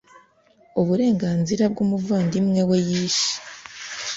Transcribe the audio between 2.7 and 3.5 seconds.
yishe